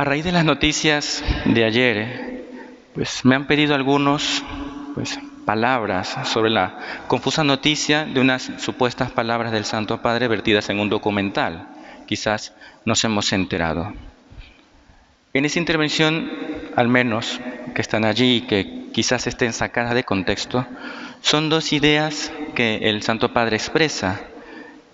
[0.00, 2.46] A raíz de las noticias de ayer,
[2.94, 4.42] pues me han pedido algunos
[4.94, 10.80] pues, palabras sobre la confusa noticia de unas supuestas palabras del Santo Padre vertidas en
[10.80, 11.68] un documental.
[12.06, 12.54] Quizás
[12.86, 13.92] nos hemos enterado.
[15.34, 16.30] En esa intervención,
[16.76, 17.38] al menos
[17.74, 20.66] que están allí y que quizás estén sacadas de contexto,
[21.20, 24.29] son dos ideas que el Santo Padre expresa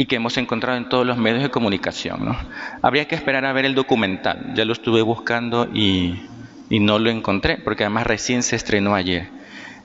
[0.00, 2.34] y que hemos encontrado en todos los medios de comunicación.
[2.80, 6.22] Habría que esperar a ver el documental, ya lo estuve buscando y,
[6.70, 9.28] no lo encontré, porque además recién se estrenó ayer.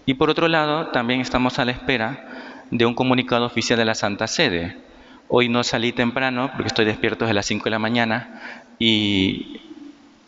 [0.05, 2.29] Y por otro lado, también estamos a la espera
[2.71, 4.77] de un comunicado oficial de la Santa Sede.
[5.27, 8.39] Hoy no salí temprano, porque estoy despierto desde las 5 de la mañana,
[8.79, 9.59] y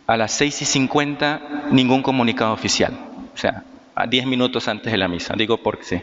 [0.05, 2.91] a las 6 y 50 ningún comunicado oficial.
[3.33, 3.63] O sea,
[3.95, 5.33] a 10 minutos antes de la misa.
[5.37, 6.01] Digo porque si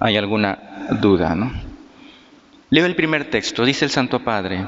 [0.00, 0.58] hay alguna
[1.00, 1.36] duda.
[1.36, 1.69] ¿no?
[2.72, 3.64] Leo el primer texto.
[3.64, 4.64] Dice el Santo Padre.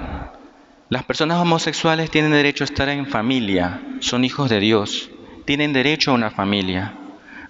[0.89, 3.81] Las personas homosexuales tienen derecho a estar en familia.
[4.01, 5.09] Son hijos de Dios.
[5.45, 6.95] Tienen derecho a una familia.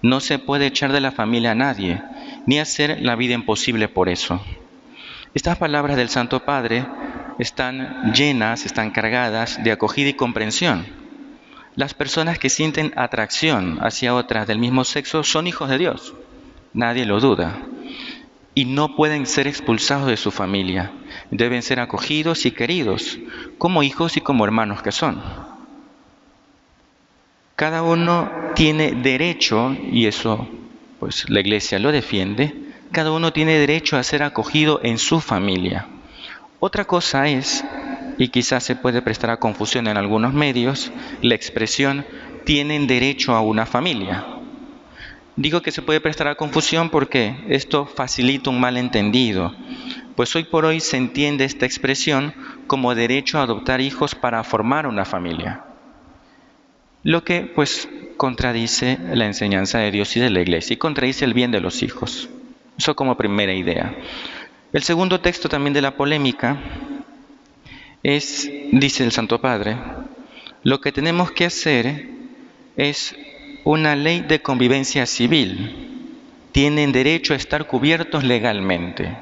[0.02, 2.02] No se puede echar de la familia a nadie,
[2.44, 4.42] ni hacer la vida imposible por eso.
[5.32, 6.84] Estas palabras del Santo Padre
[7.38, 10.84] están llenas, están cargadas de acogida y comprensión.
[11.77, 16.12] Las personas que sienten atracción hacia otras del mismo sexo son hijos de Dios,
[16.74, 17.56] nadie lo duda,
[18.55, 20.92] y no pueden ser expulsados de su familia,
[21.31, 23.19] deben ser acogidos y queridos
[23.58, 25.22] como hijos y como hermanos que son.
[27.56, 30.48] Cada uno tiene derecho, y eso
[30.98, 32.55] pues la iglesia lo defiende,
[32.92, 35.86] cada uno tiene derecho a ser acogido en su familia.
[36.61, 37.64] Otra cosa es
[38.19, 40.92] y quizás se puede prestar a confusión en algunos medios,
[41.23, 42.06] la expresión
[42.45, 44.31] tienen derecho a una familia.
[45.36, 49.55] Digo que se puede prestar a confusión porque esto facilita un malentendido,
[50.14, 52.34] pues hoy por hoy se entiende esta expresión
[52.66, 55.64] como derecho a adoptar hijos para formar una familia.
[57.02, 61.34] Lo que pues contradice la enseñanza de Dios y de la iglesia y contradice el
[61.34, 62.28] bien de los hijos.
[62.77, 63.96] Eso como primera idea.
[64.73, 66.58] El segundo texto también de la polémica
[68.02, 69.77] es, dice el Santo Padre,
[70.62, 72.08] lo que tenemos que hacer
[72.77, 73.17] es
[73.64, 76.08] una ley de convivencia civil.
[76.52, 79.17] Tienen derecho a estar cubiertos legalmente.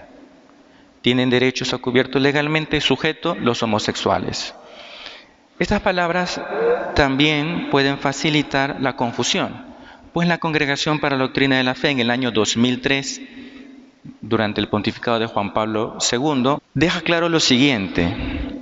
[1.03, 4.55] Tienen derechos a cubiertos legalmente sujetos los homosexuales.
[5.59, 6.41] Estas palabras
[6.95, 9.65] también pueden facilitar la confusión,
[10.13, 13.21] pues la Congregación para la Doctrina de la Fe en el año 2003,
[14.23, 18.17] durante el pontificado de Juan Pablo II, deja claro lo siguiente.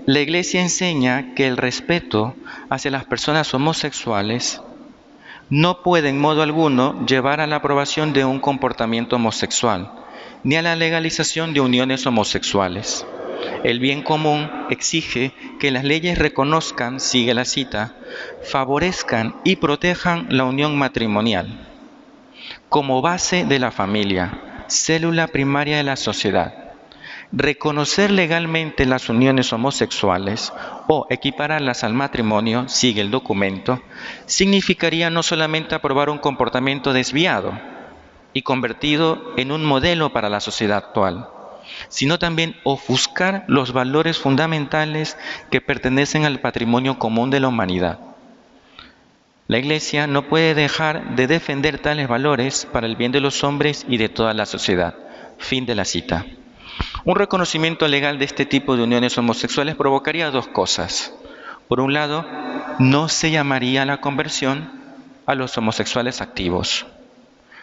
[0.07, 2.35] La Iglesia enseña que el respeto
[2.69, 4.61] hacia las personas homosexuales
[5.51, 9.91] no puede en modo alguno llevar a la aprobación de un comportamiento homosexual,
[10.45, 13.07] ni a la legalización de uniones homosexuales.
[13.65, 17.95] El bien común exige que las leyes reconozcan, sigue la cita,
[18.43, 21.69] favorezcan y protejan la unión matrimonial
[22.69, 26.68] como base de la familia, célula primaria de la sociedad
[27.31, 30.51] Reconocer legalmente las uniones homosexuales
[30.87, 33.83] o equipararlas al matrimonio, sigue el documento,
[34.25, 37.53] significaría no solamente aprobar un comportamiento desviado
[38.33, 41.29] y convertido en un modelo para la sociedad actual,
[41.91, 45.19] sino también ofuscar los valores fundamentales
[45.51, 47.99] que pertenecen al patrimonio común de la humanidad.
[49.49, 53.85] La Iglesia no puede dejar de defender tales valores para el bien de los hombres
[53.87, 54.95] y de toda la sociedad.
[55.37, 56.25] Fin de la cita.
[57.05, 61.15] Un reconocimiento legal de este tipo de uniones homosexuales provocaría dos cosas.
[61.69, 62.25] Por un lado,
[62.79, 64.71] no se llamaría la conversión
[65.27, 66.87] a los homosexuales activos.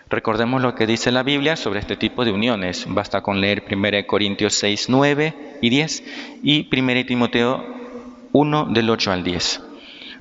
[0.10, 2.86] Recordemos lo que dice la Biblia sobre este tipo de uniones.
[2.88, 6.04] Basta con leer 1 Corintios 6, 9 y 10
[6.44, 7.66] y 1 Timoteo
[8.32, 9.64] 1 del 8 al 10.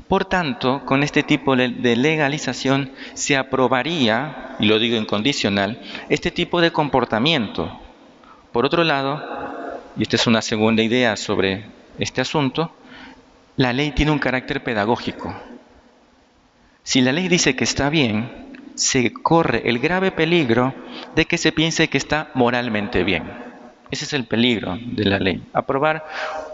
[0.09, 6.61] Por tanto, con este tipo de legalización se aprobaría, y lo digo incondicional, este tipo
[6.61, 7.81] de comportamiento
[8.54, 9.20] por otro lado,
[9.97, 11.65] y esta es una segunda idea sobre
[11.98, 12.70] este asunto,
[13.56, 15.34] la ley tiene un carácter pedagógico.
[16.84, 18.31] Si la ley dice que está bien,
[18.76, 20.73] se corre el grave peligro
[21.17, 23.25] de que se piense que está moralmente bien.
[23.90, 25.43] Ese es el peligro de la ley.
[25.52, 26.06] Aprobar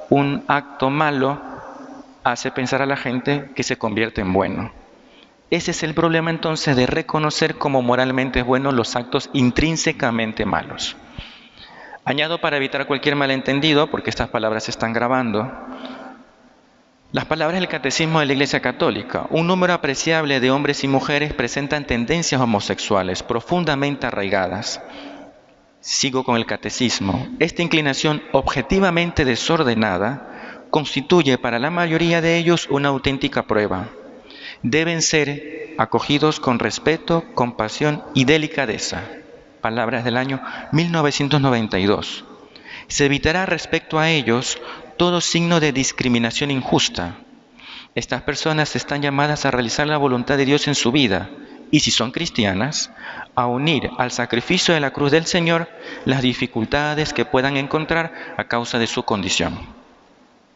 [0.08, 1.38] un acto malo
[2.25, 4.72] hace pensar a la gente que se convierte en bueno.
[5.50, 10.96] Ese es el problema entonces de reconocer como moralmente buenos los actos intrínsecamente malos.
[12.05, 15.50] Añado para evitar cualquier malentendido, porque estas palabras se están grabando,
[17.12, 19.26] las palabras del Catecismo de la Iglesia Católica.
[19.31, 24.81] Un número apreciable de hombres y mujeres presentan tendencias homosexuales profundamente arraigadas.
[25.81, 27.26] Sigo con el Catecismo.
[27.41, 33.88] Esta inclinación objetivamente desordenada constituye para la mayoría de ellos una auténtica prueba.
[34.62, 39.02] Deben ser acogidos con respeto, compasión y delicadeza.
[39.60, 40.42] Palabras del año
[40.72, 42.24] 1992.
[42.88, 44.58] Se evitará respecto a ellos
[44.96, 47.16] todo signo de discriminación injusta.
[47.94, 51.30] Estas personas están llamadas a realizar la voluntad de Dios en su vida
[51.70, 52.90] y si son cristianas,
[53.34, 55.68] a unir al sacrificio de la cruz del Señor
[56.04, 59.58] las dificultades que puedan encontrar a causa de su condición.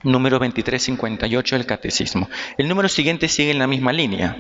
[0.03, 2.29] Número 2358 del Catecismo.
[2.59, 4.37] El número siguiente sigue en la misma línea.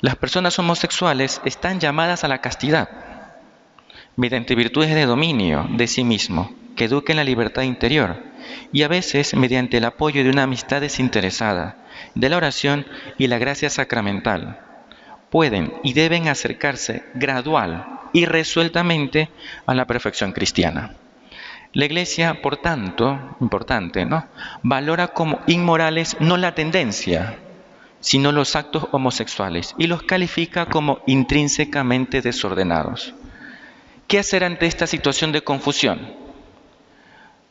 [0.00, 3.09] Las personas homosexuales están llamadas a la castidad
[4.16, 8.22] mediante virtudes de dominio de sí mismo que eduquen la libertad interior
[8.72, 11.76] y a veces mediante el apoyo de una amistad desinteresada,
[12.14, 12.86] de la oración
[13.18, 14.58] y la gracia sacramental
[15.30, 19.30] pueden y deben acercarse gradual y resueltamente
[19.66, 20.94] a la perfección cristiana.
[21.72, 24.26] La Iglesia, por tanto, importante, ¿no?
[24.64, 27.38] Valora como inmorales no la tendencia,
[28.00, 33.14] sino los actos homosexuales y los califica como intrínsecamente desordenados.
[34.10, 36.12] ¿Qué hacer ante esta situación de confusión?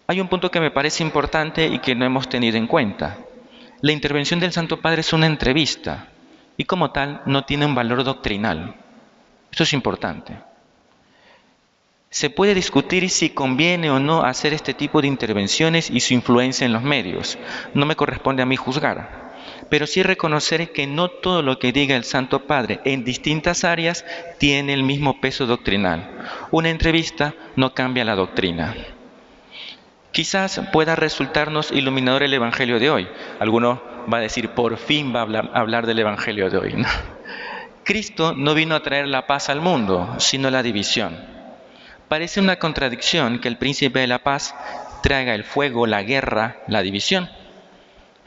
[0.08, 3.18] Hay un punto que me parece importante y que no hemos tenido en cuenta.
[3.80, 6.10] La intervención del Santo Padre es una entrevista,
[6.58, 8.76] y como tal no tiene un valor doctrinal.
[9.50, 10.38] Esto es importante.
[12.10, 16.66] Se puede discutir si conviene o no hacer este tipo de intervenciones y su influencia
[16.66, 17.38] en los medios.
[17.74, 19.29] No me corresponde a mí juzgar,
[19.70, 24.06] pero sí reconocer que no todo lo que diga el Santo Padre en distintas áreas
[24.38, 26.10] tiene el mismo peso doctrinal.
[26.52, 28.76] Una entrevista no cambia la doctrina.
[30.12, 33.08] Quizás pueda resultarnos iluminador el Evangelio de hoy.
[33.40, 33.80] Algunos
[34.12, 36.86] va a decir, por fin va a hablar, del Evangelio de hoy.
[37.84, 41.18] Cristo no vino a traer la paz al mundo, sino la división.
[42.08, 44.56] Parece una contradicción que el príncipe de la paz
[45.04, 47.30] traiga el fuego, la guerra, la división.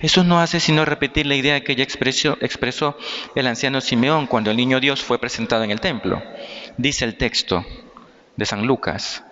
[0.02, 2.98] Jesús no hace sino repetir la idea que ya expresó, expresó
[3.36, 6.20] el anciano Simeón cuando el niño Dios fue presentado en el templo.
[6.76, 7.64] Dice el texto
[8.36, 9.22] de San Lucas.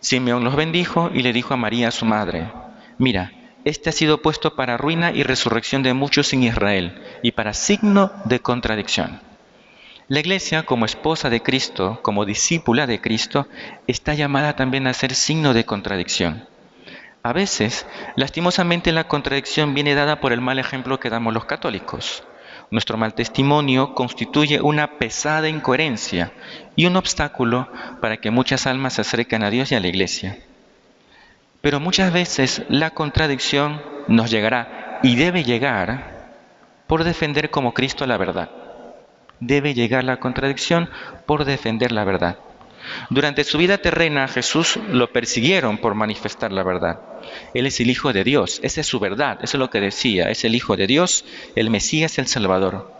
[0.00, 2.50] Simeón los bendijo y le dijo a María, su madre,
[2.98, 3.30] mira,
[3.64, 8.10] este ha sido puesto para ruina y resurrección de muchos en Israel y para signo
[8.24, 9.20] de contradicción.
[10.08, 13.46] La iglesia, como esposa de Cristo, como discípula de Cristo,
[13.86, 16.48] está llamada también a ser signo de contradicción.
[17.22, 17.86] A veces,
[18.16, 22.22] lastimosamente, la contradicción viene dada por el mal ejemplo que damos los católicos.
[22.70, 26.32] Nuestro mal testimonio constituye una pesada incoherencia
[26.76, 27.68] y un obstáculo
[28.00, 30.38] para que muchas almas se acerquen a Dios y a la iglesia.
[31.60, 36.34] Pero muchas veces la contradicción nos llegará y debe llegar
[36.86, 38.50] por defender como Cristo la verdad.
[39.40, 40.90] Debe llegar la contradicción
[41.26, 42.38] por defender la verdad.
[43.10, 47.00] Durante su vida terrena Jesús lo persiguieron por manifestar la verdad.
[47.54, 50.30] Él es el Hijo de Dios, esa es su verdad, eso es lo que decía,
[50.30, 51.24] es el Hijo de Dios,
[51.56, 52.92] el Mesías, el Salvador.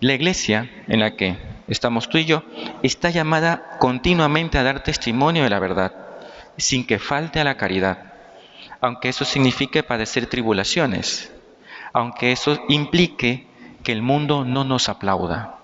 [0.00, 1.36] La iglesia en la que
[1.68, 2.42] estamos tú y yo
[2.82, 5.92] está llamada continuamente a dar testimonio de la verdad
[6.56, 8.12] sin que falte a la caridad,
[8.80, 11.32] aunque eso signifique padecer tribulaciones,
[11.92, 13.46] aunque eso implique
[13.82, 15.61] que el mundo no nos aplauda.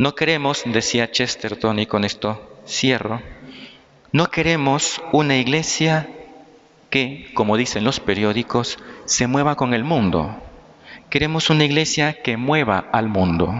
[0.00, 3.20] No queremos, decía Chesterton, y con esto cierro,
[4.12, 6.08] no queremos una iglesia
[6.88, 10.34] que, como dicen los periódicos, se mueva con el mundo.
[11.10, 13.52] Queremos una iglesia que mueva al mundo.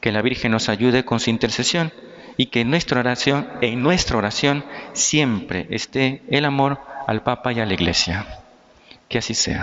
[0.00, 1.92] Que la Virgen nos ayude con su intercesión
[2.36, 7.60] y que en nuestra oración, en nuestra oración siempre esté el amor al Papa y
[7.60, 8.26] a la Iglesia.
[9.08, 9.54] Que así sea.